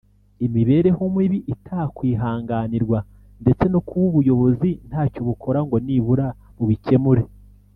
[0.45, 2.99] imibereho mibi itakwihanganirwa
[3.41, 6.25] ndetse no kuba ubuyobozi ntacyo bukora ngo nibura
[6.57, 7.21] bubikemure